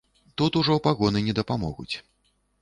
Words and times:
Тут 0.41 0.55
ужо 0.61 0.77
пагоны 0.87 1.23
не 1.27 1.37
дапамогуць. 1.41 1.91